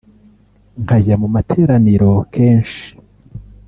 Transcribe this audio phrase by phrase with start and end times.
[0.83, 2.83] nkajya mu materaniro kenshi